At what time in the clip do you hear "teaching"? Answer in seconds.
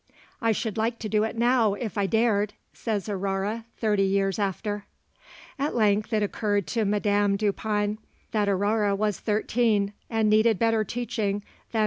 10.83-11.43